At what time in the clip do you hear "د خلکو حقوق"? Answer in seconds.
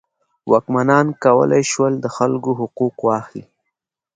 1.99-2.95